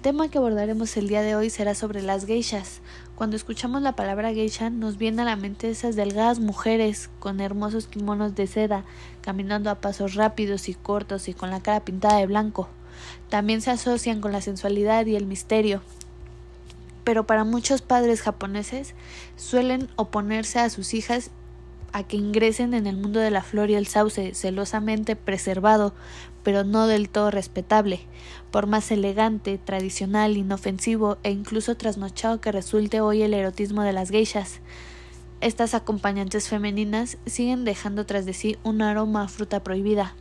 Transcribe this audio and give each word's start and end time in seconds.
El 0.00 0.04
tema 0.04 0.30
que 0.30 0.38
abordaremos 0.38 0.96
el 0.96 1.08
día 1.08 1.20
de 1.20 1.36
hoy 1.36 1.50
será 1.50 1.74
sobre 1.74 2.00
las 2.00 2.24
geishas. 2.24 2.80
Cuando 3.16 3.36
escuchamos 3.36 3.82
la 3.82 3.96
palabra 3.96 4.32
geisha 4.32 4.70
nos 4.70 4.96
viene 4.96 5.20
a 5.20 5.26
la 5.26 5.36
mente 5.36 5.68
esas 5.68 5.94
delgadas 5.94 6.40
mujeres 6.40 7.10
con 7.18 7.38
hermosos 7.38 7.86
kimonos 7.86 8.34
de 8.34 8.46
seda, 8.46 8.86
caminando 9.20 9.68
a 9.68 9.74
pasos 9.82 10.14
rápidos 10.14 10.70
y 10.70 10.74
cortos 10.74 11.28
y 11.28 11.34
con 11.34 11.50
la 11.50 11.60
cara 11.60 11.84
pintada 11.84 12.16
de 12.16 12.26
blanco. 12.26 12.70
También 13.28 13.60
se 13.60 13.72
asocian 13.72 14.22
con 14.22 14.32
la 14.32 14.40
sensualidad 14.40 15.04
y 15.04 15.16
el 15.16 15.26
misterio. 15.26 15.82
Pero 17.04 17.26
para 17.26 17.44
muchos 17.44 17.82
padres 17.82 18.22
japoneses 18.22 18.94
suelen 19.36 19.90
oponerse 19.96 20.60
a 20.60 20.70
sus 20.70 20.94
hijas 20.94 21.30
a 21.92 22.02
que 22.02 22.16
ingresen 22.16 22.74
en 22.74 22.86
el 22.86 22.96
mundo 22.96 23.20
de 23.20 23.30
la 23.30 23.42
flor 23.42 23.70
y 23.70 23.74
el 23.74 23.86
sauce, 23.86 24.34
celosamente 24.34 25.16
preservado, 25.16 25.94
pero 26.42 26.64
no 26.64 26.86
del 26.86 27.08
todo 27.08 27.30
respetable, 27.30 28.00
por 28.50 28.66
más 28.66 28.90
elegante, 28.90 29.58
tradicional, 29.58 30.36
inofensivo 30.36 31.18
e 31.22 31.30
incluso 31.30 31.76
trasnochado 31.76 32.40
que 32.40 32.52
resulte 32.52 33.00
hoy 33.00 33.22
el 33.22 33.34
erotismo 33.34 33.82
de 33.82 33.92
las 33.92 34.10
geishas. 34.10 34.60
Estas 35.40 35.74
acompañantes 35.74 36.48
femeninas 36.48 37.18
siguen 37.26 37.64
dejando 37.64 38.04
tras 38.06 38.26
de 38.26 38.34
sí 38.34 38.58
un 38.62 38.82
aroma 38.82 39.24
a 39.24 39.28
fruta 39.28 39.62
prohibida. 39.62 40.14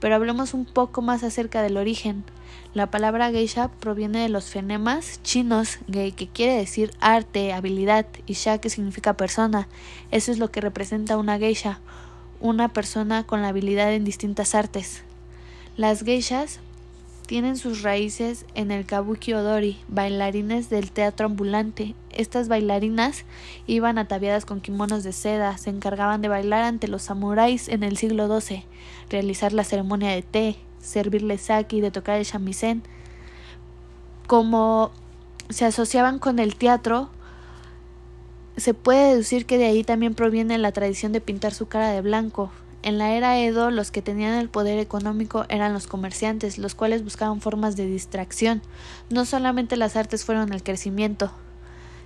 Pero 0.00 0.14
hablemos 0.14 0.54
un 0.54 0.64
poco 0.64 1.02
más 1.02 1.22
acerca 1.22 1.62
del 1.62 1.76
origen. 1.76 2.24
La 2.74 2.90
palabra 2.90 3.30
geisha 3.30 3.68
proviene 3.68 4.20
de 4.20 4.28
los 4.28 4.46
fenemas 4.46 5.20
chinos, 5.22 5.78
gei 5.88 6.12
que 6.12 6.28
quiere 6.28 6.56
decir 6.56 6.92
arte, 7.00 7.52
habilidad, 7.52 8.06
y 8.26 8.34
sha 8.34 8.58
que 8.58 8.70
significa 8.70 9.14
persona. 9.14 9.68
Eso 10.10 10.32
es 10.32 10.38
lo 10.38 10.50
que 10.50 10.60
representa 10.60 11.18
una 11.18 11.38
geisha, 11.38 11.80
una 12.40 12.68
persona 12.68 13.24
con 13.24 13.42
la 13.42 13.48
habilidad 13.48 13.92
en 13.92 14.04
distintas 14.04 14.54
artes. 14.54 15.02
Las 15.76 16.02
geishas 16.02 16.60
tienen 17.30 17.56
sus 17.56 17.82
raíces 17.82 18.44
en 18.56 18.72
el 18.72 18.84
kabuki 18.84 19.34
odori, 19.34 19.78
bailarines 19.86 20.68
del 20.68 20.90
teatro 20.90 21.26
ambulante. 21.26 21.94
Estas 22.10 22.48
bailarinas 22.48 23.24
iban 23.68 23.98
ataviadas 23.98 24.44
con 24.44 24.60
kimonos 24.60 25.04
de 25.04 25.12
seda, 25.12 25.56
se 25.56 25.70
encargaban 25.70 26.22
de 26.22 26.28
bailar 26.28 26.64
ante 26.64 26.88
los 26.88 27.02
samuráis 27.02 27.68
en 27.68 27.84
el 27.84 27.96
siglo 27.98 28.26
XII, 28.40 28.64
realizar 29.10 29.52
la 29.52 29.62
ceremonia 29.62 30.10
de 30.10 30.22
té, 30.22 30.56
servirle 30.80 31.38
sake 31.38 31.76
y 31.76 31.80
de 31.80 31.92
tocar 31.92 32.18
el 32.18 32.24
shamisen. 32.24 32.82
Como 34.26 34.90
se 35.50 35.66
asociaban 35.66 36.18
con 36.18 36.40
el 36.40 36.56
teatro, 36.56 37.10
se 38.56 38.74
puede 38.74 39.10
deducir 39.10 39.46
que 39.46 39.56
de 39.56 39.66
ahí 39.66 39.84
también 39.84 40.16
proviene 40.16 40.58
la 40.58 40.72
tradición 40.72 41.12
de 41.12 41.20
pintar 41.20 41.54
su 41.54 41.68
cara 41.68 41.90
de 41.90 42.00
blanco, 42.00 42.50
en 42.82 42.98
la 42.98 43.12
era 43.12 43.38
Edo 43.38 43.70
los 43.70 43.90
que 43.90 44.02
tenían 44.02 44.34
el 44.34 44.48
poder 44.48 44.78
económico 44.78 45.44
eran 45.48 45.72
los 45.72 45.86
comerciantes, 45.86 46.58
los 46.58 46.74
cuales 46.74 47.04
buscaban 47.04 47.40
formas 47.40 47.76
de 47.76 47.86
distracción. 47.86 48.62
No 49.10 49.24
solamente 49.24 49.76
las 49.76 49.96
artes 49.96 50.24
fueron 50.24 50.52
el 50.52 50.62
crecimiento, 50.62 51.30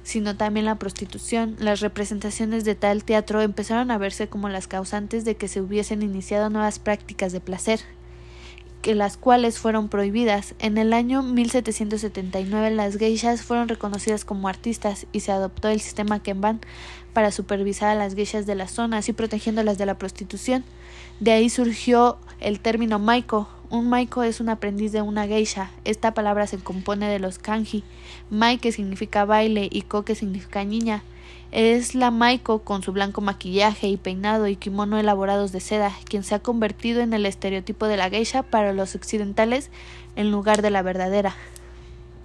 sino 0.03 0.37
también 0.37 0.67
la 0.67 0.79
prostitución. 0.79 1.57
Las 1.59 1.81
representaciones 1.81 2.65
de 2.65 2.75
tal 2.75 3.05
teatro 3.05 3.41
empezaron 3.41 3.91
a 3.91 3.99
verse 3.99 4.29
como 4.29 4.49
las 4.49 4.67
causantes 4.67 5.25
de 5.25 5.37
que 5.37 5.49
se 5.49 5.61
hubiesen 5.61 6.03
iniciado 6.03 6.51
nuevas 6.51 6.79
prácticas 6.79 7.33
de 7.33 7.41
placer 7.41 7.81
que 8.85 8.95
las 8.95 9.17
cuales 9.17 9.59
fueron 9.59 9.89
prohibidas. 9.89 10.55
En 10.59 10.77
el 10.77 10.93
año 10.93 11.23
1779 11.23 12.71
las 12.71 12.99
geishas 12.99 13.41
fueron 13.41 13.67
reconocidas 13.67 14.27
como 14.27 14.47
artistas 14.47 15.07
y 15.11 15.21
se 15.21 15.33
adoptó 15.33 15.71
el 15.71 15.81
sistema 15.81 16.23
Kenban 16.23 16.61
para 17.15 17.31
supervisar 17.31 17.89
a 17.89 17.95
las 17.95 18.15
geishas 18.15 18.45
de 18.45 18.55
la 18.55 18.69
zona, 18.69 18.99
así 18.99 19.15
protegiéndolas 19.15 19.79
de 19.79 19.87
la 19.87 19.97
prostitución. 19.97 20.65
De 21.19 21.33
ahí 21.33 21.49
surgió 21.49 22.19
el 22.41 22.61
término 22.61 22.99
maiko. 22.99 23.49
Un 23.71 23.89
maiko 23.89 24.23
es 24.23 24.39
un 24.41 24.51
aprendiz 24.51 24.93
de 24.93 25.01
una 25.01 25.27
geisha. 25.27 25.71
Esta 25.87 26.13
palabra 26.13 26.47
se 26.47 26.59
compone 26.59 27.09
de 27.09 27.21
los 27.21 27.39
kanji, 27.39 27.85
mai 28.29 28.59
que 28.59 28.71
significa 28.71 29.25
baile 29.25 29.67
y 29.73 29.81
ko 29.81 30.05
que 30.05 30.15
significa 30.15 30.63
niña. 30.63 31.03
Es 31.53 31.95
la 31.95 32.11
Maiko 32.11 32.61
con 32.61 32.83
su 32.83 32.93
blanco 32.93 33.21
maquillaje 33.21 33.87
y 33.87 33.97
peinado 33.97 34.49
y 34.49 34.57
kimono 34.57 34.99
elaborados 34.99 35.53
de 35.53 35.61
seda, 35.61 35.93
quien 36.09 36.25
se 36.25 36.35
ha 36.35 36.41
convertido 36.41 37.01
en 37.01 37.13
el 37.13 37.27
estereotipo 37.27 37.87
de 37.87 37.97
la 37.97 38.11
geisha 38.11 38.43
para 38.43 38.73
los 38.73 38.95
occidentales 38.95 39.71
en 40.17 40.31
lugar 40.31 40.63
de 40.63 40.71
la 40.71 40.83
verdadera. 40.83 41.37